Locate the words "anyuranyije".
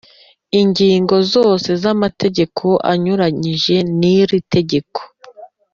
2.91-3.75